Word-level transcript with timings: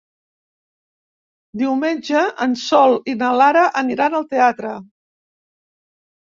Diumenge 1.61 2.23
en 2.45 2.55
Sol 2.63 2.97
i 3.13 3.15
na 3.19 3.29
Lara 3.43 3.67
aniran 3.83 4.17
al 4.21 4.27
teatre. 4.33 4.73